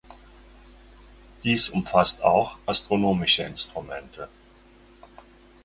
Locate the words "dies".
1.43-1.69